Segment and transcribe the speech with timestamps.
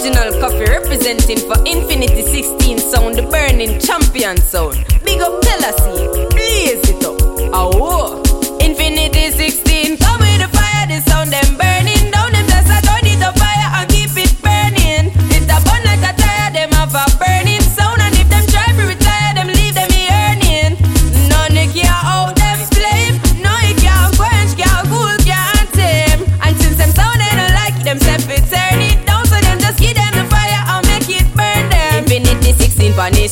[0.00, 4.82] Original Koffee representing for Infinity 16 sound, the burning champion sound.
[5.04, 7.20] Big up Tela-C, blaze it up.
[7.52, 8.16] Oh,
[8.62, 10.19] Infinity 16, come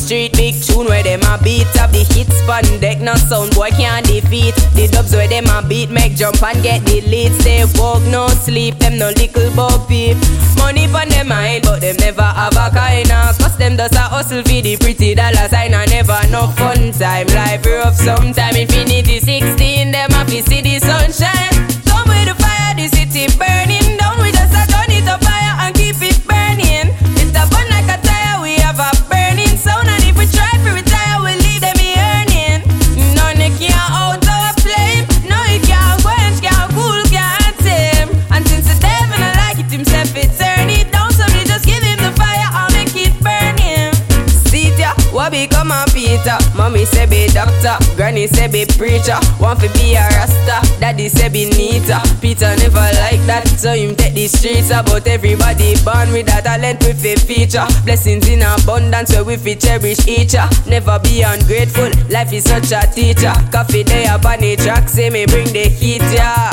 [0.08, 2.98] street, big tune where them a beat up the hits pan deck.
[3.00, 6.80] No sound boy can't defeat the dubs where them a beat make jump and get
[6.86, 7.32] the lead.
[7.42, 10.16] Stay woke, no sleep, them no little boppy.
[10.56, 13.36] Money pon them mind, but them never have a kind of.
[13.38, 17.26] Cause them does a hustle for the pretty dollar sign and never no fun time.
[17.28, 18.56] Life rough sometime.
[18.56, 19.57] Infinity 16,
[45.28, 46.38] what become a Peter?
[46.56, 49.18] Mommy say be doctor, granny say be preacher.
[49.40, 52.00] Want to be a rasta, daddy say be neater.
[52.20, 54.70] Peter never like that, so him take the streets.
[54.70, 57.66] About everybody born with a talent with a feature.
[57.84, 60.48] Blessings in abundance, where we fit cherish each other.
[60.68, 63.32] Never be ungrateful, life is such a teacher.
[63.52, 66.47] Koffee day up on the track, say me bring the heat, yeah.